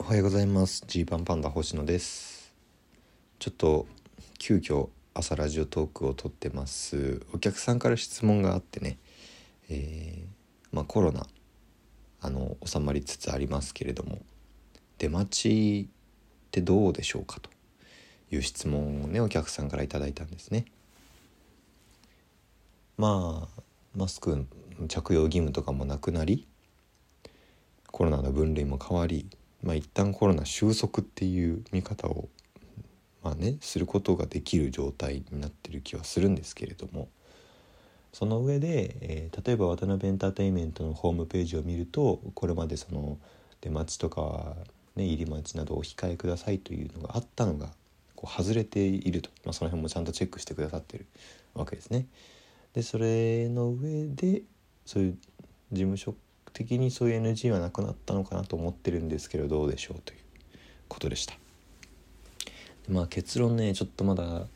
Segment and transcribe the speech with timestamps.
[0.00, 0.82] おはようございます。
[0.86, 2.54] ジーパンパンダ星野です。
[3.38, 3.86] ちょっと
[4.38, 7.20] 急遽朝ラジオトークを撮ってます。
[7.34, 8.96] お客さんから質問があってね。
[9.68, 10.24] えー、
[10.72, 11.26] まあコロナ
[12.22, 14.20] あの収まりつつありますけれども。
[14.96, 17.50] 出待ちってどうでしょうかと
[18.32, 20.64] いう質問をねお客さんから頂いたんですね。
[22.96, 23.62] まあ
[23.94, 24.46] マスク
[24.88, 26.48] 着用義務とかもなくなり
[27.86, 29.26] コロナの分類も変わり
[29.62, 32.28] まあ一旦コロナ収束っていう見方を
[33.22, 37.08] まあねすることができる状態になってる気はするんですけれども
[38.12, 43.18] その上で、えー、例えば渡辺エンターテインメントのホームページを見るとこれまでその
[43.60, 44.56] 出待ちとか、
[44.96, 47.68] ね、入り待ちなどお控えくださいというのがあったのが
[48.16, 51.06] こう外れていると、まあ、その辺もちゃんとチェックしてくださってる
[51.54, 52.06] わけですね。
[52.74, 54.42] でそれの上で
[54.86, 55.18] そういう
[55.72, 56.14] 事務所
[56.60, 60.18] 的にそういう NG はなくなったのかなと思ってるんですけどどうでしょうという
[60.88, 61.34] ことでした。
[62.86, 64.46] まあ結論ねちょっとまだ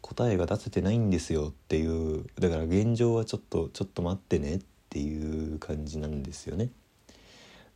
[0.00, 6.70] 答えが出せてないんですよっていうだから現状はちょっとちょっと待ってねっていう感じなんですよね。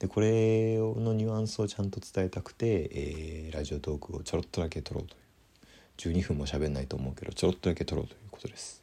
[0.00, 8.82] でこれのニュアンスをちゃんと伝えたくて、えー、ラジオトークをちょろっとだけ撮ろうという12分も喋んないと思うけどちょろっとだけ撮ろうということです。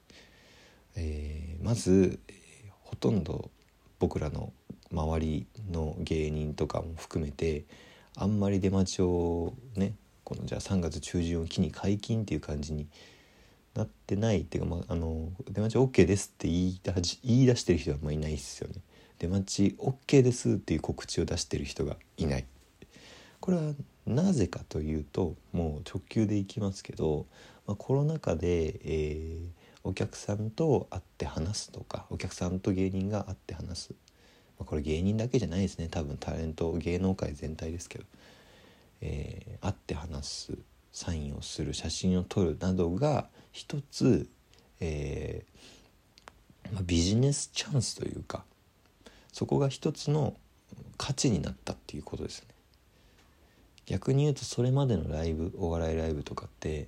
[0.96, 2.36] えー、まず、えー、
[2.84, 3.50] ほとんど
[4.00, 4.54] 僕らの
[4.92, 7.66] 周りの芸人とかも含めて
[8.16, 9.94] あんまり出待ちをね
[10.24, 12.88] このじゃあ3月中旬を機に解禁っていう感じに
[13.76, 16.82] なってないっていうか、まあ、あの出待ち OK ですって言い
[17.24, 18.82] 言い出してる人はまあいないですよね。
[19.20, 22.46] 出待ち OK ですっていう告知を出してる人がいない。
[23.40, 23.74] これは
[24.06, 27.26] なぜかというともう直球でいきますけど、
[27.66, 29.50] まあ、コロナ禍で、えー、
[29.84, 33.94] お客さんと会って話すとかお客さんと芸人が会って話す、
[34.60, 38.06] まあ、これ芸人だけじゃないですね多分タレント芸能界全体ですけど、
[39.02, 40.58] えー、会って話す
[40.92, 44.28] サインをする写真を撮るなどが一つ、
[44.80, 48.44] えーまあ、ビジネスチャンスというか
[49.32, 50.36] そこが一つの
[50.98, 52.48] 価値になったっていうことですね。
[53.86, 56.88] 逆に言うとそれまでのライブお笑いライブとかって、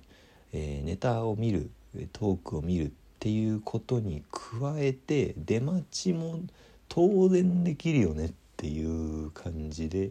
[0.52, 1.70] えー、ネタを見る
[2.12, 2.90] トークを見るっ
[3.20, 6.40] ていうことに加えて出待ちも
[6.90, 10.10] 当然できるよねっていう感じで、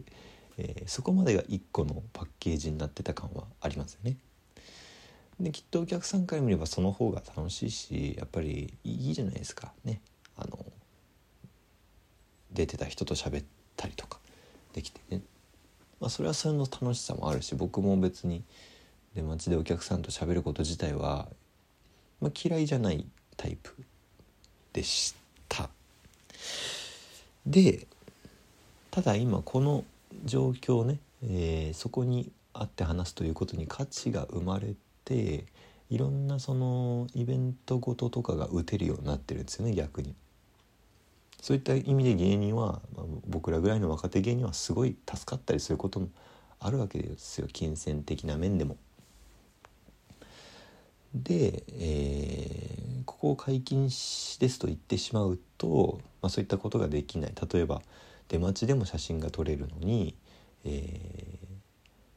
[0.58, 4.16] えー、そこまでが一個のパッケージになってた感はありますよね。
[5.38, 10.00] できっとお客さんから見ればその方が楽しいしやっぱりいいじゃないですかね。
[10.36, 10.58] あの
[12.52, 13.44] 出てた人と喋っ
[13.76, 14.18] たりとか
[14.72, 15.22] できてね。
[16.00, 18.42] まあそれはそれの楽しさもあるし僕も別に
[19.14, 21.28] 出待ちでお客さんと喋ること自体は
[22.20, 23.74] まあ、嫌いじゃないタイプ
[24.72, 25.19] でした
[27.46, 27.86] で
[28.90, 29.84] ただ今この
[30.24, 34.74] 状況ね、えー、そこに会って話すということに価値が生まれ
[35.04, 35.44] て
[35.90, 40.14] いろんなそのイベントごととかが打てるようになってるんですよね逆に。
[41.42, 46.08] そういった意味で芸人は、まあ、僕らぐらいの若手芸人はすごい助かったりすることも
[46.58, 48.76] あるわけですよ金銭的な面でも。
[51.14, 52.79] で、え、
[53.20, 57.82] ここを解禁ですと言ってしまうと、まあ、そういったことができない例えば
[58.28, 60.16] 出待ちでも写真が撮れるのに、
[60.64, 60.70] え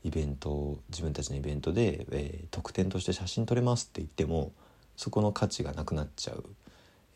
[0.06, 4.53] ー、イベント自分たちのイベントで、えー、特典として写真撮れますって言っても
[4.96, 6.46] そこの価値がなくなっちゃう、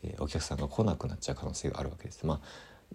[0.02, 2.26] えー、お客さんが来なくなっちゃう可能性があるわけです。
[2.26, 2.40] まあ、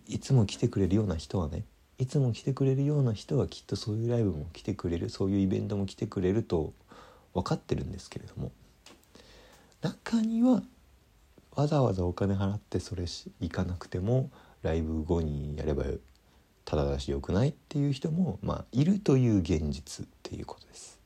[0.06, 1.64] いつも来てくれるような人はね
[1.98, 6.72] いつも来てくれるような人はきっとそういうライブも来てくれるそういうイベントも来てくれると
[7.34, 8.52] 分かってるんですけれども
[9.82, 10.62] 中には
[11.56, 14.32] わざわざお金払ってそれし行かなくても
[14.64, 15.84] ライブ後にやれば
[16.66, 21.00] ただだしよくないっていう人も、まあ、いるという現実っていうことです。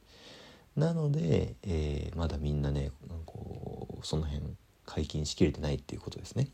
[0.76, 2.92] なので、えー、まだみんなね
[3.26, 4.44] こうその辺
[4.86, 6.48] 解禁しきれてないっていうことですね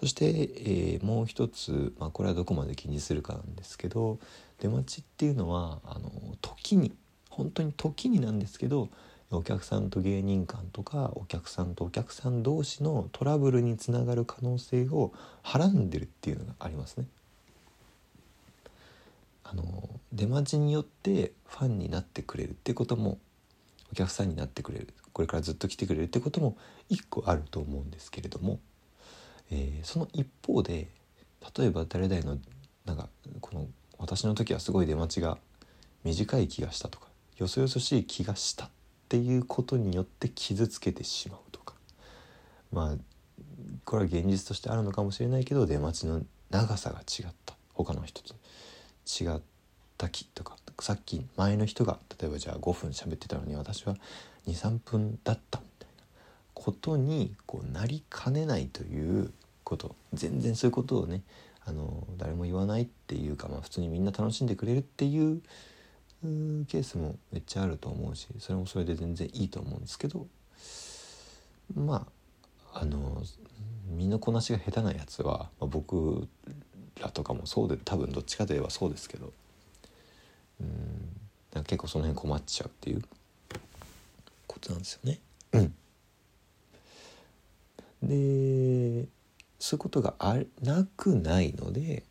[0.00, 4.18] そして、えー、もう一つ、まあ、これはどこまで気にするかなんですけど
[4.60, 6.10] 出待ちっていうのはあの
[6.42, 6.92] 時に
[7.30, 8.90] 本当に時になんですけど
[9.36, 15.12] お客さんと芸人間とかお客さんとお客さん同士のトラブルにつながる可能性を
[15.42, 17.06] はらんでるっていうのがありますね。
[19.44, 23.18] あの出待ちによってファンになってくれるってことも
[23.92, 26.56] お客さんになってくれるこれからずっと来てくれるってことも
[26.88, 28.60] 一個あると思うんですけれども、
[29.50, 30.88] えー、その一方で
[31.56, 32.38] 例えば誰々の
[32.86, 33.08] なんか
[33.40, 33.66] この
[33.98, 35.38] 私の時はすごい出待ちが
[36.04, 37.06] 短い気がしたとか
[37.36, 38.70] よそよそしい気がした
[39.12, 41.74] ていうことによって傷つけてしまうとか。
[42.72, 42.96] まあ
[43.84, 47.54] これは現実としてあるのかもしれないけど出待ちの長さが違った。
[47.74, 48.34] 他の人と。
[49.06, 49.40] 違っ
[49.98, 50.56] たきとか。
[50.80, 53.96] さっき前の人が例えばじゃあ5分喋ってたのに私は
[54.46, 56.04] 23分だったみたいな。
[56.54, 59.30] ことにこうなりかねないという
[59.62, 59.94] こと。
[60.14, 61.20] 全然そういうことをね
[61.66, 65.42] あの誰も言わないっていうか、まあ、普通にみんな楽しんでくれるっていう
[66.22, 70.26] ケースもめっちゃあると思うしそれもそれで全然いいと思うんですけど
[71.74, 72.06] ま
[72.72, 73.22] ああの
[73.88, 76.28] 身のこなしが下手なやつは、まあ、僕
[77.00, 79.32] らとかもそうで多分どっちかといえばそうですけど
[80.60, 80.68] うん
[81.52, 83.02] な結構その辺困っちゃうっていう
[84.46, 85.20] ことなんですよね。
[88.02, 89.06] で
[89.58, 92.02] そういうことがあなくないので、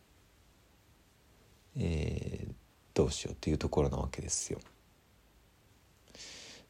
[1.75, 2.53] えー、
[3.01, 4.59] どうしようっていうところなわけですよ。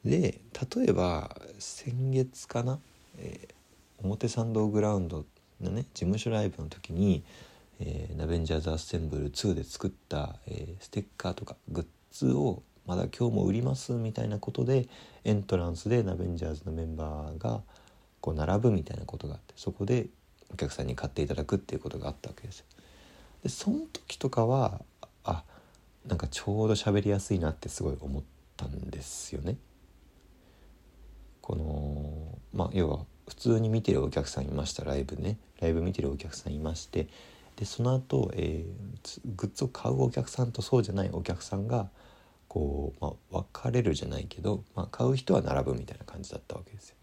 [0.04, 0.42] で
[0.76, 2.80] 例えば先月かな、
[3.20, 5.26] えー、表参道グラウンド
[5.62, 7.24] のね事務所ライブの時に
[7.84, 14.88] えー、ナベンジャーズ・アッセンブル2で作った、えー、ステッカーとかグッズをまだ今日も売りますみたいなことで
[15.24, 17.62] エントランスでナベンジャーズのメンバーが
[18.20, 20.06] こう並ぶみたいなことがあってそこで
[20.54, 22.66] お客さんに買っていただくっていうことがあったわけですよ。
[23.42, 24.82] でその時とかは
[25.24, 25.44] あ
[26.06, 28.24] なんかちょうど喋りやすいなってすごい思っ
[28.58, 29.58] たんですよね。
[31.42, 37.08] このまあ要は普通に見てるお客さんいましたライブねライブ見てるお客さんいまして
[37.56, 41.90] でその後、えー、グッズを買うお客さんとそうじゃないお客さんが
[42.48, 46.96] こう、まあ、分かれるじゃないけど、まあ、買う人は並ぶみたいな感じだったわけですよ。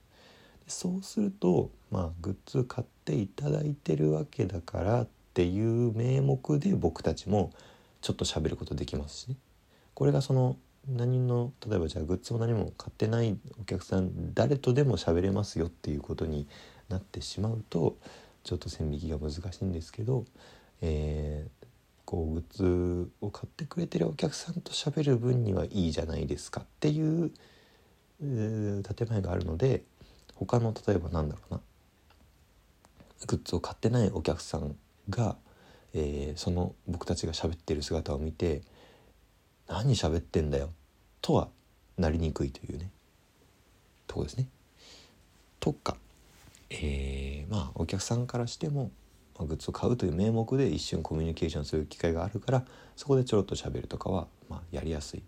[0.64, 7.52] でそうすると、まあ、グッズ買っていただいてるわけだからっていう名目で僕たちも
[8.00, 9.36] ちょっと喋ることできますしね。
[9.94, 10.56] これがその
[10.88, 16.46] 何の例えばじゃあグッズも何も買ってないお客さん誰とでも喋れますよっていうことに
[16.88, 17.98] なってしまうと
[18.44, 20.24] ちょっと線引きが難しいんですけど、
[20.80, 21.66] えー、
[22.06, 27.30] こうグッズを買ってくれてるお客さんと喋る分にはいいじゃないですかっていう、
[28.22, 29.82] えー、建前があるので
[30.36, 31.60] 他の例えばなんだろうな
[33.26, 34.76] グッズを買ってないお客さん
[35.10, 35.36] が、
[35.94, 38.62] えー、その僕たちが喋ってる姿を見て
[39.68, 40.70] 「何喋ってんだよ」
[41.20, 41.48] とは
[41.96, 42.90] なりにくいというね
[44.06, 44.48] とこですね。
[45.60, 45.96] とか
[46.70, 48.90] えー、まあお客さんからしても、
[49.38, 52.64] ま、グッズを買うという名目で一瞬コミュニケーションする機会があるから
[52.96, 55.22] そこでちょろっと喋るとかは、まあ、やりやすい、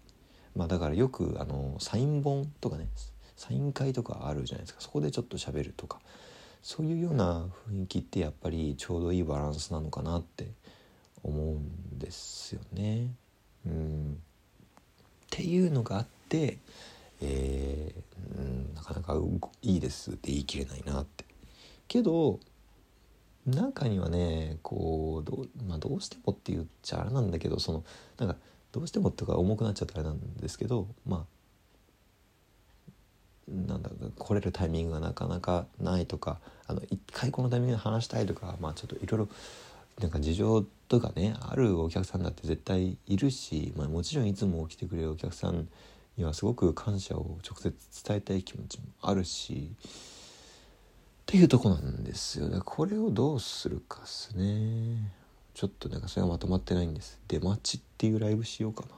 [0.54, 2.88] まあ、だからよくあのサイン本とかね
[3.36, 4.82] サイン会とかあるじゃないですか。
[4.82, 5.98] そこでちょっと喋るとか。
[6.62, 10.48] そういうような雰囲気ってやっぱりちょうどいいバランスなのかなって
[11.22, 13.08] 思うんですよね。
[13.66, 14.16] うん、っ
[15.30, 16.58] ていうのがあって、
[17.20, 19.14] えー、うん、なかなか
[19.62, 21.24] いいですって言い切れないなって
[21.88, 22.38] けど
[23.46, 27.84] 中にはねこうど,、まあ、どうしてもって言っちゃあれなんだけどその
[28.18, 28.36] なんか
[28.72, 31.39] どうしてもってか重くなっちゃったあれなんですけどまあ
[33.50, 39.28] なんだ来れるタイミングがなかなかないとかあの一回このタイミングで話したいとかまあちょっといろいろ
[40.00, 45.68] なんか事情とかねあるお客さんだって絶対いるし、まあ、もちろんいつも来てくれるお客さん
[46.16, 47.74] にはすごく感謝を直接
[48.04, 52.60] 伝えたい気持ちもあるしっていうとこなんですよね。
[52.64, 55.12] これをどうするかっすね。
[55.54, 57.20] ちょっとなんかそれはまとまってないんです。
[57.28, 58.88] 出待ちっていうライブしようかな。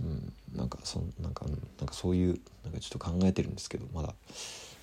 [0.00, 0.32] うん。
[0.56, 1.46] なんかそなんか
[1.78, 4.14] なんかそういうなんかちょっと考えてるんですけどまだ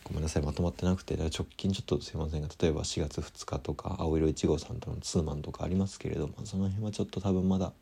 [0.03, 7.73] ごめんなさいまとまってなくて直近ちょっとすいませんが例えば4月2日とか青色1号さんとのツーマンとかありますけれどもその辺はちょっと多分まだ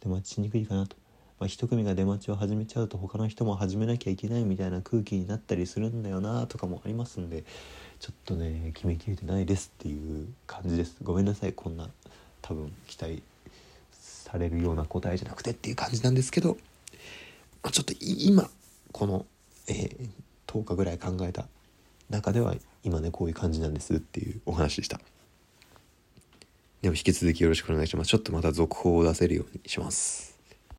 [0.00, 0.96] 出待ちしにくいかなと。
[1.40, 7.42] まあ、一組が出待ちを始めちゃうと他の人も始めなきゃいけないみたいな空気になったりするんだよなとかもありますんで
[7.98, 10.96] ちょっとね決めきれてないですっていう感じです。
[11.02, 11.88] ごめんなさいこんな
[12.40, 13.20] 多分期待
[13.90, 16.56] されるような答えじゃなくてっていう感じなんですけど、
[17.70, 18.48] ちょっと今
[18.92, 19.26] この、
[19.68, 20.08] えー、
[20.46, 21.46] 10日ぐらい考えた
[22.10, 25.00] 中では今ねこういう感じなんですっていうお話でした。
[26.82, 28.08] でも引き続きよろしくお願いします。
[28.08, 30.33] ちょっとまた続報を出せるようにします。